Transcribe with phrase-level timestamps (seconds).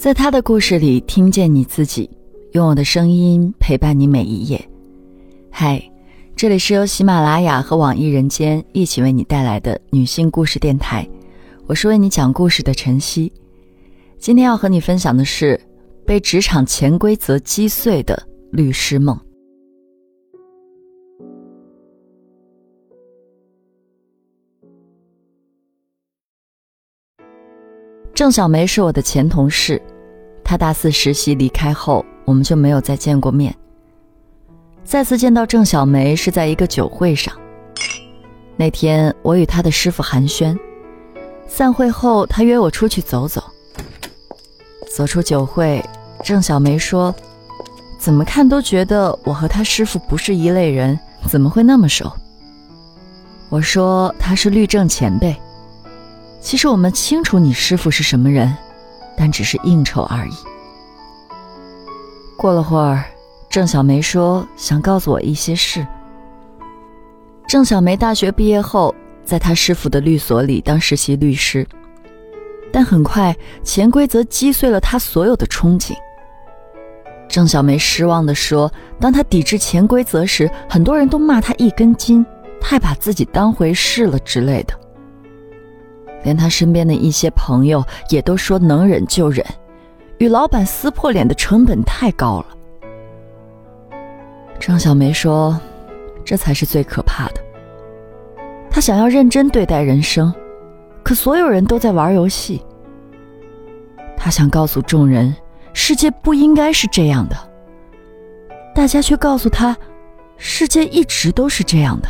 [0.00, 2.08] 在他的故事里听见你自己，
[2.52, 4.58] 用我的声音陪伴你每一页。
[5.50, 5.78] 嗨，
[6.34, 11.06] 这里是由喜马拉雅和网易人间一起为你带来的女性故事电台，
[11.66, 13.30] 我是为你讲故事的晨曦。
[14.18, 15.60] 今天要和你分享的是
[16.06, 19.20] 被职场潜规则击碎的律师梦。
[28.14, 29.80] 郑小梅是我的前同事，
[30.44, 33.54] 她大四实习离开后，我们就没有再见过面。
[34.84, 37.34] 再次见到郑小梅是在一个酒会上，
[38.56, 40.58] 那天我与她的师傅寒暄，
[41.46, 43.42] 散会后她约我出去走走。
[44.90, 45.82] 走出酒会，
[46.24, 47.14] 郑小梅说
[47.98, 52.10] ：“怎么看都觉得我和她师傅不是一类人，怎么会那么熟？”
[53.48, 55.34] 我说：“他是律政前辈。”
[56.40, 58.56] 其实我们清楚你师傅是什么人，
[59.16, 60.32] 但只是应酬而已。
[62.36, 63.04] 过了会儿，
[63.50, 65.86] 郑小梅说想告诉我一些事。
[67.46, 71.66] 郑小梅大学毕业后，在她师傅的律所里当实习律师，
[72.72, 75.92] 但很快潜规则击碎了她所有的憧憬。
[77.28, 82.24] 郑小梅失望地说：“当她抵制潜规则时，很多人都骂她一根筋，
[82.60, 84.74] 太把自己当回事了之类的。”
[86.22, 89.44] 连他身边的一些朋友也都说能忍就忍，
[90.18, 92.46] 与老板撕破脸的成本太高了。
[94.58, 95.58] 张小梅说
[96.24, 97.40] ：“这才是最可怕的。”
[98.70, 100.32] 她想要认真对待人生，
[101.02, 102.62] 可所有人都在玩游戏。
[104.16, 105.34] 她想告诉众人，
[105.72, 107.36] 世界不应该是这样的，
[108.74, 109.74] 大家却告诉她，
[110.36, 112.08] 世界一直都是这样的。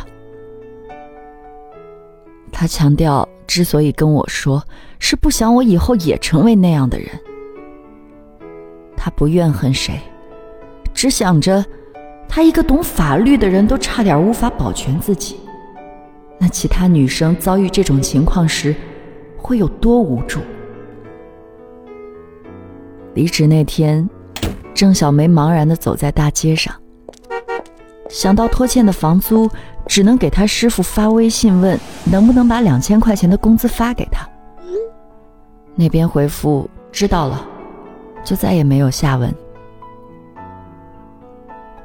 [2.51, 3.27] 他强调。
[3.47, 4.63] 之所以跟我说，
[4.97, 7.09] 是不想我以后也成为那样的人。
[8.95, 9.99] 他不怨恨谁，
[10.93, 11.65] 只想着，
[12.29, 15.35] 他一个懂法律的人都差点无法保全自己，
[16.39, 18.73] 那其他女生遭遇这种情况时，
[19.35, 20.39] 会有多无助？
[23.15, 24.09] 离职那天，
[24.73, 26.73] 郑小梅茫然的走在大街上，
[28.07, 29.49] 想到拖欠的房租。
[29.87, 34.27] 只能给他师傅发微信问能不能把两千块钱的工资发给他。
[35.75, 37.45] 那边回复知道了，
[38.23, 39.33] 就再也没有下文。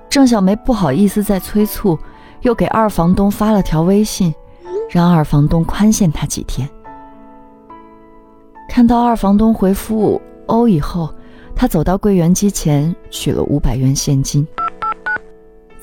[0.08, 1.98] 郑小梅不好意思再催促，
[2.40, 4.34] 又给二房东发了条微信，
[4.90, 6.68] 让二房东宽限她几天。
[8.68, 11.08] 看到二房东回复“哦”以后，
[11.54, 14.46] 她走到柜员机前取了五百元现金。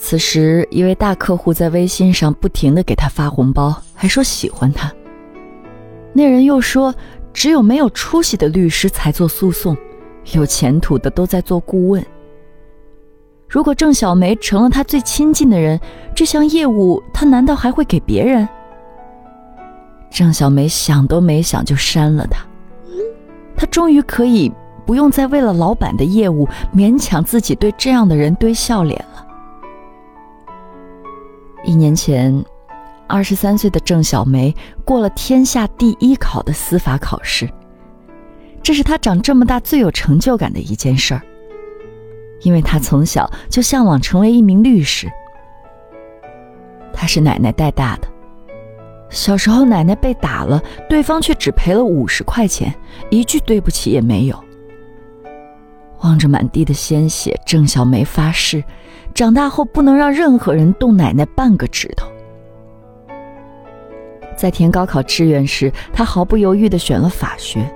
[0.06, 4.92] 此时，一位大客户在微信上不停的给他发红包，还说喜欢他。
[6.12, 6.94] 那人又说，
[7.34, 9.78] 只有没有出息的律师才做诉讼，
[10.34, 12.06] 有前途的都在做顾问。
[13.48, 15.80] 如果郑小梅成了他最亲近的人，
[16.14, 18.46] 这项业务他难道还会给别人？
[20.12, 22.46] 郑小梅想都没想就删了他。
[23.56, 24.52] 她终于可以
[24.86, 29.28] 不用再为了老板的业务勉强自己对这样的人堆笑脸了。
[31.64, 32.44] 一年前，
[33.08, 34.54] 二十三岁的郑小梅
[34.84, 37.50] 过了天下第一考的司法考试，
[38.62, 41.22] 这是她长这么大最有成就感的一件事儿。
[42.42, 45.10] 因为她从小就向往成为一名律师。
[46.92, 48.08] 她是奶奶带大的，
[49.10, 52.74] 小时候奶奶被打了，对方却只赔了五十块钱，
[53.10, 54.44] 一句对不起也没有。
[56.04, 58.64] 望着满地的鲜血，郑小梅发誓。
[59.14, 62.08] 长大后不能让任何人动奶奶半个指头。
[64.36, 67.72] 在填高考志愿时，他毫不犹豫地选了法学。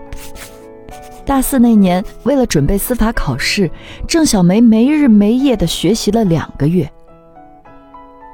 [1.24, 3.70] 大四那年，为了准备司法考试，
[4.08, 6.90] 郑小梅没日没夜地学习了两个月。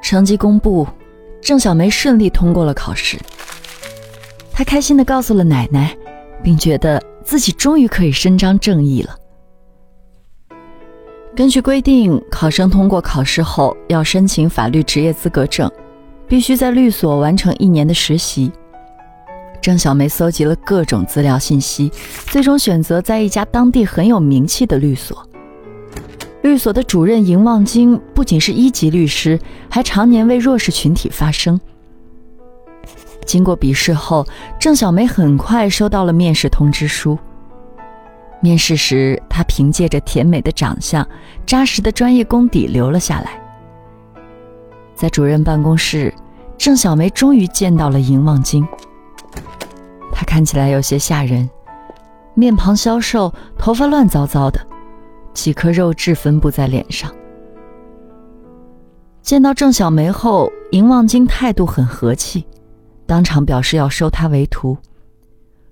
[0.01, 0.87] 成绩公布，
[1.41, 3.17] 郑小梅顺利通过了考试。
[4.53, 5.93] 她开心地告诉了奶奶，
[6.41, 9.15] 并觉得自己终于可以伸张正义了。
[11.35, 15.71] 根据规定，考生通过考试后要申请法律职业资格证，
[16.27, 18.51] 必须在律所完成一年的实习。
[19.59, 21.91] 郑小梅搜集了各种资料信息，
[22.27, 25.27] 最终选择在一家当地很有名气的律所。
[26.43, 29.39] 律所的主任尹望京不仅是一级律师，
[29.71, 31.59] 还常年为弱势群体发声。
[33.25, 34.23] 经过笔试后，
[34.59, 37.17] 郑小梅很快收到了面试通知书。
[38.43, 41.07] 面试时，她凭借着甜美的长相、
[41.45, 43.41] 扎实的专业功底留了下来。
[44.93, 46.13] 在主任办公室，
[46.57, 48.67] 郑小梅终于见到了尹望京。
[50.11, 51.49] 他看起来有些吓人，
[52.33, 54.59] 面庞消瘦，头发乱糟糟的，
[55.33, 57.09] 几颗肉痣分布在脸上。
[59.21, 62.45] 见到郑小梅后，尹望京态度很和气，
[63.05, 64.77] 当场表示要收她为徒。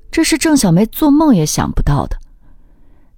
[0.10, 2.16] 这是郑小梅做梦也想不到的。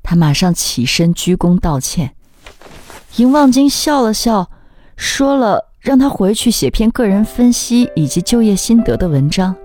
[0.03, 2.11] 他马上起身鞠躬道歉。
[3.15, 4.49] 尹望京笑了笑，
[4.95, 9.55] 说了让他回去写篇个人分析以及就业心得的文章。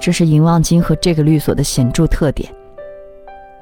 [0.00, 2.52] 这是尹望京和这个律所的显著特点。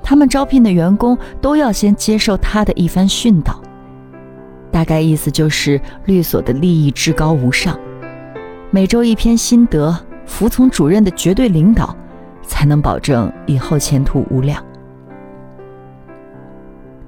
[0.03, 3.61] 他们招聘的员工都要先接受他的一番训导。
[4.73, 7.79] 大概意思就是律所的利益至高无上，
[8.71, 9.95] 每周一篇心得，
[10.25, 11.95] 服从主任的绝对领导，
[12.47, 14.65] 才能保证以后前途无量。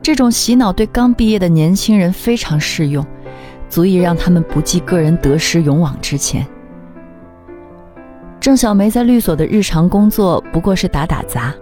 [0.02, 3.06] 这种洗脑对刚毕业的年轻人非常适用，
[3.68, 6.44] 足以让他们不计个人得失，勇往直前。
[8.40, 11.54] 郑小梅在律所的日常工作不过是打打杂，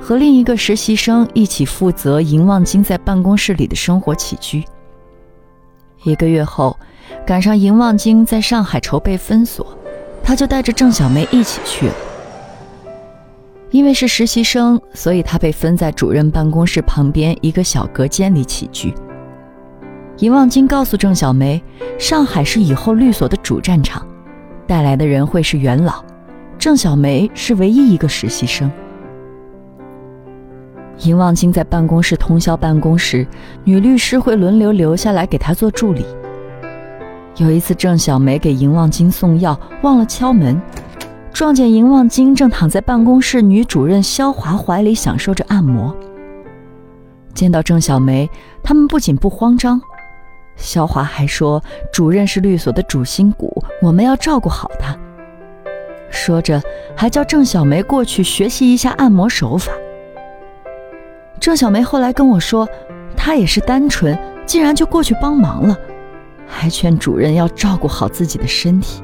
[0.00, 4.64] 和另一个实习生一起负责银望京在办公室里的生活起居。
[6.02, 6.76] 一个月后，
[7.24, 9.78] 赶上银望京在上海筹备分所，
[10.24, 11.94] 他就带着郑小梅一起去了。
[13.74, 18.94] 因为是实习生，所以他被分在主任办公室旁边一个小隔间里起居。
[20.18, 21.60] 银望京告诉郑小梅，
[21.98, 24.06] 上海是以后律所的主战场，
[24.64, 26.04] 带来的人会是元老，
[26.56, 28.70] 郑小梅是唯一一个实习生。
[31.00, 33.26] 尹望京在办公室通宵办公时，
[33.64, 36.06] 女律师会轮流留下来给他做助理。
[37.38, 40.62] 有一次，郑小梅给尹望京送药，忘了敲门，
[41.34, 45.94] 撞见尹望京正躺在办公室女主任肖华怀里享受着按摩。
[47.34, 48.30] 见到郑小梅，
[48.62, 49.82] 他们不仅不慌张，
[50.54, 51.60] 肖华还说
[51.92, 53.52] ：“主任是律所的主心骨，
[53.82, 54.96] 我们要照顾好他。”
[56.08, 56.62] 说着，
[56.94, 59.72] 还叫郑小梅过去学习一下按摩手法。
[61.40, 62.68] 郑小梅后来跟我说，
[63.16, 64.16] 她也是单纯，
[64.46, 65.76] 竟然就过去帮忙了，
[66.46, 69.02] 还劝主任要照顾好自己的身体。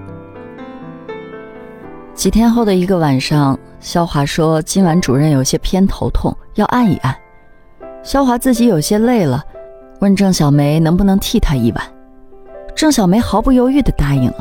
[2.21, 7.17] 几天后的一个晚上，肖华说今晚主任有些偏头痛，要按一按。
[8.03, 9.43] 肖华自己有些累了，
[10.01, 11.83] 问郑小梅能不能替他一晚。
[12.75, 14.37] 郑小梅毫不犹豫地答应了。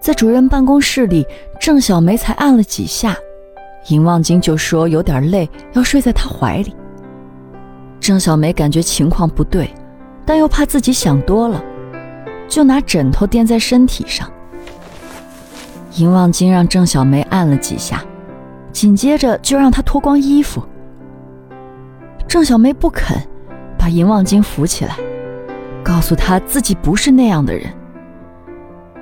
[0.00, 1.24] 在主任办公室里，
[1.60, 3.16] 郑小梅才按了几下。
[3.86, 6.74] 尹望京就说有点累，要睡在他怀里。
[8.00, 9.72] 郑小梅感觉情况不对，
[10.26, 11.62] 但又怕自己想多了，
[12.48, 14.28] 就拿枕头垫在身体上。
[15.96, 18.02] 尹望京让郑小梅按了几下，
[18.72, 20.62] 紧接着就让她脱光衣服。
[22.28, 23.18] 郑小梅不肯，
[23.76, 24.96] 把尹望京扶起来，
[25.82, 27.66] 告诉他自己不是那样的人。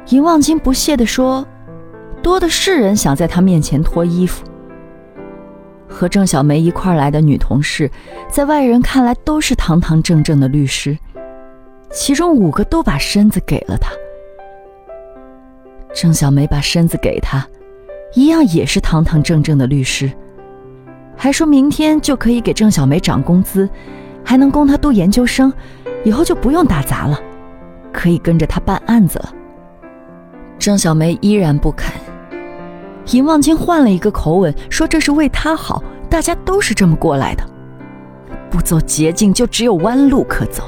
[0.09, 1.47] 尹望京不屑地说
[2.23, 4.47] ：“多的是人想在他面前脱衣服。”
[5.87, 7.91] 和郑小梅一块来的女同事，
[8.31, 10.97] 在外人看来都是堂堂正正的律师，
[11.91, 13.91] 其中五个都把身子给了他。
[15.95, 17.47] 郑小梅把身子给他，
[18.15, 20.11] 一样也是堂堂正正的律师，
[21.17, 23.69] 还说明天就可以给郑小梅涨工资，
[24.25, 25.53] 还能供她读研究生，
[26.05, 27.19] 以后就不用打杂了，
[27.93, 29.33] 可以跟着他办案子了。
[30.59, 31.93] 郑小梅依然不肯。
[33.13, 37.43] 尹望京换了一个口吻说：“这是为他好，大家都是这么过来的，
[38.51, 40.65] 不走捷径就只有弯路可走。”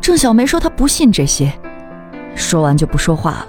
[0.00, 1.52] 郑小梅说：“她不信这些。”
[2.34, 3.48] 说完就不说话了。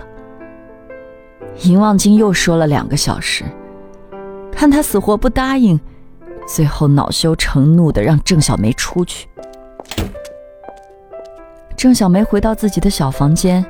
[1.63, 3.43] 尹望京又说了两个小时，
[4.51, 5.79] 看他死活不答应，
[6.47, 9.27] 最后恼羞成怒的让郑小梅出去。
[11.75, 13.65] 郑小梅回到自己的小房间。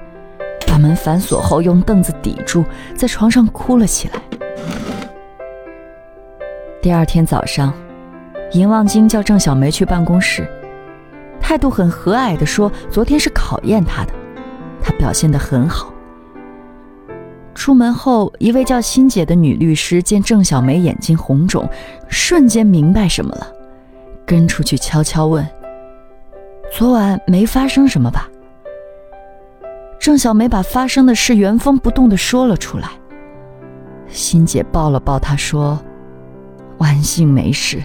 [0.70, 2.64] 把门反锁后，用凳子抵住，
[2.96, 4.22] 在床上哭了起来。
[6.82, 7.74] 第二天早上，
[8.52, 10.48] 尹望京叫郑小梅去办公室，
[11.42, 14.14] 态度很和蔼地说：“昨天是考验她的，
[14.84, 15.92] 她表现得很好。”
[17.58, 21.68] 出门后，一位叫欣姐的女律师见郑小梅眼睛红肿，
[22.08, 23.48] 瞬间明白什么了，
[24.28, 25.44] 跟出去悄悄问
[26.72, 28.30] ：“昨晚没发生什么吧？”
[30.00, 32.92] 郑小梅把发生的事原封不动的说了出来。
[34.08, 35.80] 欣姐抱了抱她，说
[36.78, 37.82] ：“万幸没事，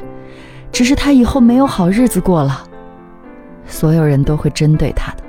[0.70, 2.62] 只是她以后没有好日子过了，
[3.66, 5.22] 所有人都会针对她的。”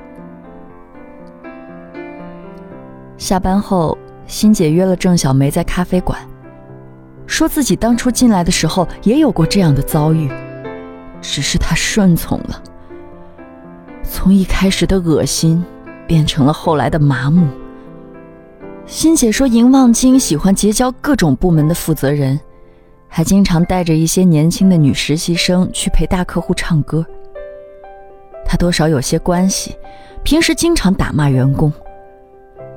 [3.17, 3.97] 下班后，
[4.33, 6.19] 欣姐约了郑小梅在咖啡馆，
[7.27, 10.27] 说自己当初进来的时候也有过这样的遭遇，
[11.21, 12.63] 只是她顺从了，
[14.01, 15.63] 从一开始的恶心。
[16.05, 17.47] 变成了后来的麻木。
[18.85, 22.37] 欣姐说，尹望京喜欢结交各种部门的负责人，
[23.07, 27.05] 还经常带着一些年轻的女实习生去陪大客户唱歌。
[28.45, 29.75] 他多少有些关系，
[30.23, 31.71] 平时经常打骂员工。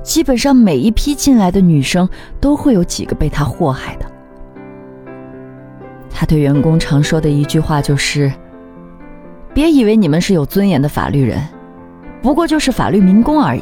[0.07, 2.07] 基本上每一批进来的女生
[2.39, 4.05] 都会有几个被他祸害的。
[6.09, 8.31] 他对员工常说的一句话就是
[9.53, 11.45] ：“别以为你们是有尊严的法律人，
[12.21, 13.61] 不过就是法律民工而已。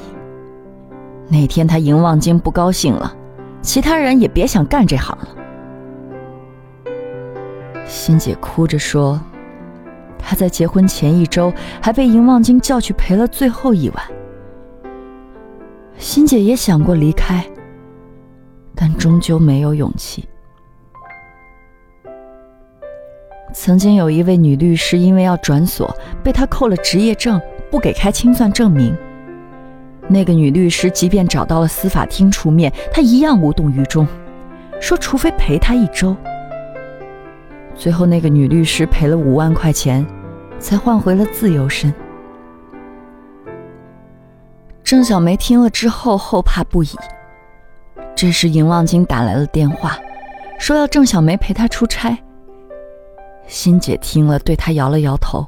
[1.28, 3.12] 那天他赢望京不高兴了，
[3.64, 5.28] 其他人也别想干这行了。”
[7.88, 9.20] 欣姐哭着说
[10.20, 14.06] ：“她在结婚前一周还被赢望京叫去陪了最后一晚。”
[16.06, 17.44] 欣姐也想过离开，
[18.76, 20.24] 但终究没有勇气。
[23.52, 25.92] 曾经有一位女律师，因为要转所，
[26.24, 28.96] 被他扣了执业证，不给开清算证明。
[30.08, 34.08] 那个女律师即便找到了司法厅出面，她一样无动于衷，
[34.80, 36.16] 说除非赔他一周。
[37.74, 40.06] 最后，那个女律师赔了五万块钱，
[40.60, 41.92] 才换回了自由身。
[44.86, 46.90] 郑小梅听了之后后怕不已。
[48.16, 49.98] 这时，尹望京打来了电话，
[50.60, 52.16] 说要郑小梅陪他出差。
[53.48, 55.48] 欣姐听了，对他摇了摇头。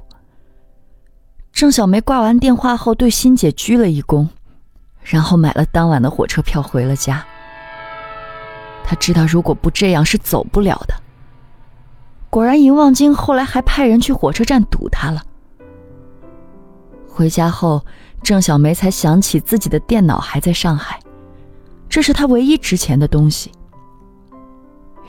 [1.51, 4.27] 郑小梅挂完电话后，对欣姐鞠了一躬，
[5.03, 7.23] 然后买了当晚的火车票回了家。
[8.83, 10.95] 他知道，如果不这样是走不了的。
[12.31, 15.21] 果然，尹望京后来还派人去火车站堵他了。
[17.07, 17.83] 回家后，
[18.27, 20.99] 郑小梅才想起自己的电脑还在上海，
[21.87, 23.49] 这是她唯一值钱的东西。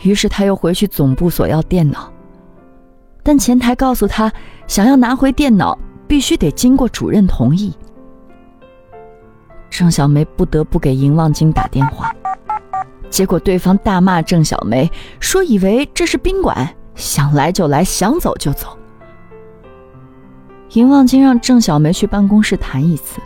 [0.02, 2.12] 于是，她又回去总部索要电脑。
[3.24, 4.32] 但前台告诉他，
[4.68, 7.74] 想要拿回电脑，必须得经过主任同意。
[9.68, 12.14] 郑小梅不得不给尹望京打电话，
[13.10, 18.77] 结果对方大骂郑小梅，说以为这是宾馆，想来就来，想走就走。
[20.72, 23.20] 尹望京让郑小梅去办公室谈一次。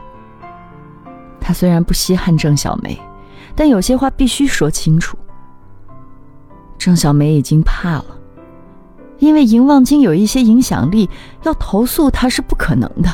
[1.40, 2.98] 他虽然不稀罕郑小梅，
[3.54, 5.16] 但有些话必须说清楚。
[6.78, 8.04] 郑小梅已经怕了。
[9.18, 11.08] 因为银望京有一些影响力，
[11.44, 13.08] 要投诉他是不可能的。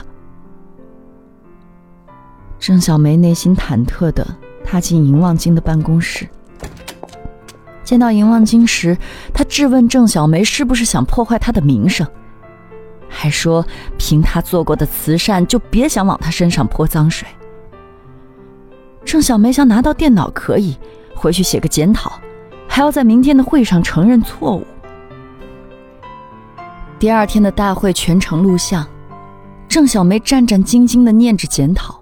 [2.59, 4.27] 郑小梅内心忐忑的
[4.65, 6.27] 踏进银望京的办公室，
[7.85, 8.97] 见到银望京时，
[9.35, 12.07] 他质问郑小梅是不是想破坏他的名声，
[13.09, 13.65] 还说
[13.97, 17.27] 凭他做过的慈善，就别想往他身上泼脏水。
[19.05, 20.77] 郑小梅想拿到电脑可以
[21.15, 22.21] 回去写个检讨，
[22.69, 24.67] 还要在明天的会上承认错误。
[26.99, 28.87] 第二天的大会全程录像，
[29.69, 31.99] 郑小梅战战兢兢地念着检讨，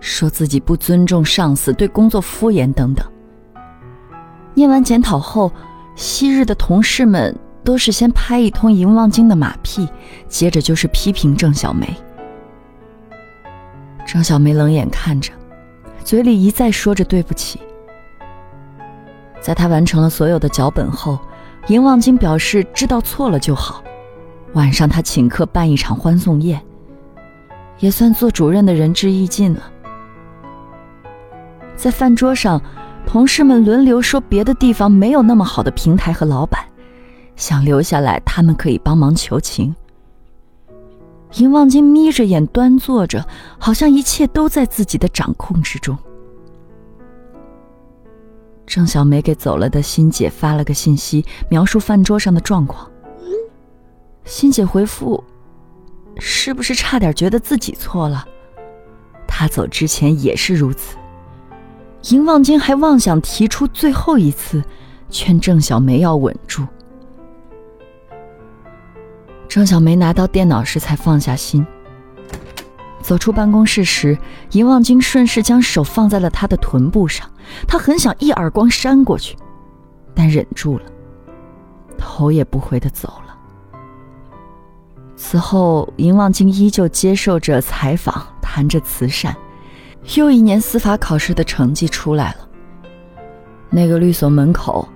[0.00, 3.06] 说自己不尊重上司，对工作敷衍等等。
[4.54, 5.52] 念完检讨后，
[5.94, 9.88] 昔日的同事们都是先拍一通银望京的马屁，
[10.28, 11.84] 接着就是批评郑小梅。
[14.06, 15.32] 郑小梅冷眼看着，
[16.04, 17.60] 嘴里一再说着对不起。
[19.40, 21.18] 在他完成了所有的脚本后，
[21.66, 23.82] 银望京表示知道错了就好。
[24.52, 26.62] 晚上，他请客办一场欢送宴，
[27.80, 29.62] 也算做主任的仁至义尽了。
[31.74, 32.62] 在饭桌上，
[33.04, 36.64] 同事们轮流说别的地方没有那么好的平台和老板，
[37.36, 39.74] 想留下来，他们可以帮忙求情。
[41.34, 43.26] 尹望京眯着眼端坐着，
[43.58, 45.96] 好像一切都在自己的掌控之中。
[48.66, 52.90] 郑小梅给走了的欣姐发了个信息，描述饭桌上的状况。
[54.24, 55.22] 欣姐回复
[56.18, 58.26] ：“是不是差点觉得自己错了？
[59.26, 60.96] 他走之前也是如此。”
[62.10, 64.62] 银望京还妄想提出最后一次，
[65.10, 66.66] 劝郑小梅要稳住。
[69.56, 71.66] 郑小梅拿到电脑时才放下心。
[73.00, 74.18] 走出办公室时，
[74.50, 77.26] 银望京顺势将手放在了她的臀部上，
[77.66, 79.34] 他很想一耳光扇过去，
[80.14, 80.84] 但忍住了，
[81.96, 83.34] 头也不回的走了。
[85.16, 89.34] 此后，尹望京依旧接受着采访，谈着慈善。
[90.16, 92.46] 又一年司法考试的成绩出来了，
[93.70, 94.86] 那个律所门口，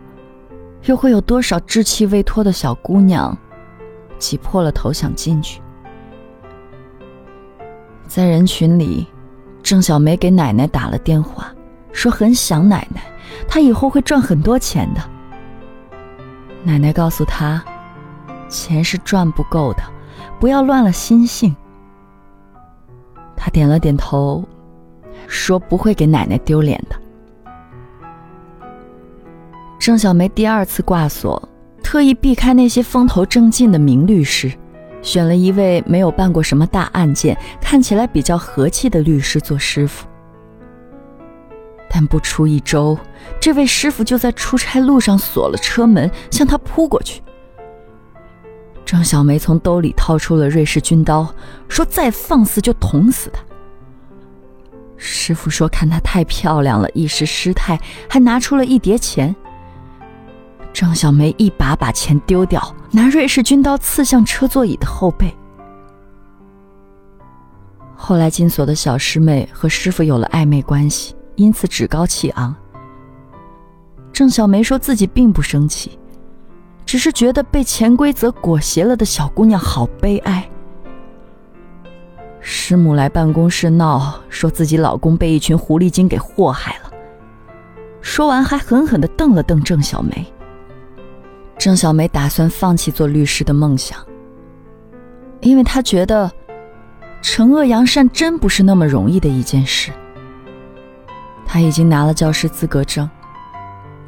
[0.84, 3.34] 又会有多少稚气未脱的小姑娘，
[4.20, 5.60] 挤破了头想进去？
[8.06, 9.04] 在人群里，
[9.62, 11.52] 郑小梅给奶奶打了电话，
[11.92, 13.02] 说很想奶奶，
[13.48, 15.00] 她以后会赚很多钱的。
[16.62, 17.60] 奶奶告诉她，
[18.48, 19.82] 钱是赚不够的。
[20.38, 21.54] 不要乱了心性。
[23.36, 24.42] 他点了点头，
[25.26, 26.96] 说：“不会给奶奶丢脸的。”
[29.78, 31.46] 郑小梅第二次挂锁，
[31.90, 34.52] 特意避开那些风头正劲的名律师，
[35.02, 40.06] 选了一位没有办过什么大案件、看起来比较和气的律师做师傅。
[41.90, 42.97] 但不出一周，
[43.40, 47.20] 这位师傅就在出差路上锁了车门，向他扑过去。
[48.87, 51.26] 张小梅从兜里掏出了瑞士军刀，
[51.68, 53.42] 说：“再放肆就捅死他。”
[54.97, 59.35] 师傅说：“看她太漂亮了，一时失态，还拿出了一叠钱。”
[60.80, 65.37] 郑小梅一把把钱丢掉，拿瑞士军刀刺向车座椅的后背。
[67.94, 72.56] 后来，金锁的小师妹和师傅有了暧昧关系，因此趾高气昂。
[74.10, 75.99] 郑小梅说自己并不生气，
[76.87, 80.49] 只是觉得被潜规则裹挟了的小姑娘好悲哀。
[82.40, 86.90] 师母来办公室闹，说自己老公被一群狐狸精给祸害了。
[88.00, 90.26] 说完，还狠狠的瞪了瞪郑小梅。
[91.60, 93.98] 郑小梅打算放弃做律师的梦想，
[95.40, 96.32] 因为她觉得
[97.22, 99.92] 惩恶扬善真不是那么容易的一件事。
[101.44, 103.06] 她已经拿了教师资格证，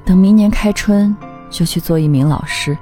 [0.03, 1.15] 等明年开春
[1.51, 2.75] 就去做一名老师。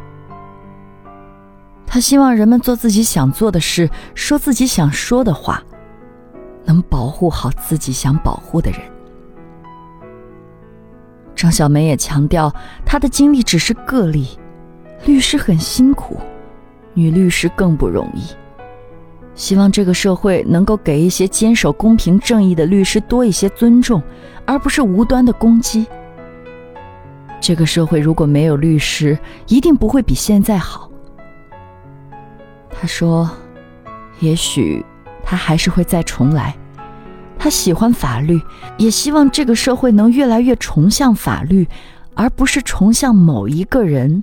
[1.85, 5.61] 他希望人们做自己想做的事，说自己想说的话，
[6.65, 8.81] 能保护好自己想保护的人。
[11.35, 12.55] 张小梅也强调，
[12.87, 14.39] 她的经历只是个例，
[15.05, 16.19] 律师很辛苦，
[16.95, 18.23] 女律师更不容易。
[19.35, 24.03] 希望这个社会能够给一些坚守公平正义的律师多一些尊重，
[24.45, 25.87] 而不是无端的攻击。
[27.41, 30.91] 这个社会如果没有律师，一定不会比现在好。
[32.71, 33.31] 他说
[34.21, 34.85] ：“也许
[35.25, 36.55] 他还是会再重来。
[37.39, 38.39] 他喜欢法律，
[38.77, 41.67] 也希望这个社会能越来越崇向法律，
[42.15, 44.23] 而不是崇向某一个人、